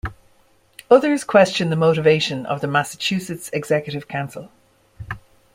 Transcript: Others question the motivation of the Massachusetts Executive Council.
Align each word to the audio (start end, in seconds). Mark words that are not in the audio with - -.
Others 0.89 1.23
question 1.23 1.69
the 1.69 1.75
motivation 1.75 2.47
of 2.47 2.59
the 2.59 2.65
Massachusetts 2.67 3.51
Executive 3.53 4.07
Council. 4.07 4.49